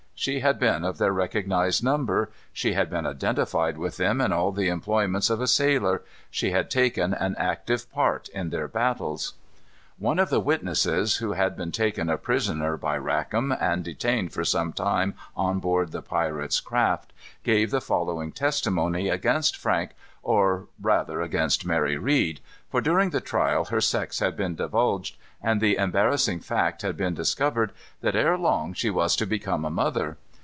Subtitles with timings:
[0.13, 4.51] She had been of their recognized number; she had been identified with them in all
[4.51, 9.33] the employments of a sailor; she had taken an active part in their battles.
[9.97, 14.43] One of the witnesses, who had been taken a prisoner by Rackam, and detained for
[14.45, 17.13] some time on board the pirates' craft,
[17.43, 19.91] gave the following testimony against Frank,
[20.23, 22.39] or rather against Mary Read;
[22.69, 27.13] for during the trial her sex had been divulged, and the embarrassing fact had been
[27.13, 27.71] discovered
[28.01, 30.17] that, ere long, she was to become a mother.